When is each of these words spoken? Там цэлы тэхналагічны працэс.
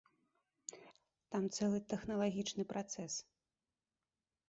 Там 1.35 1.43
цэлы 1.59 1.79
тэхналагічны 1.93 2.63
працэс. 2.75 3.13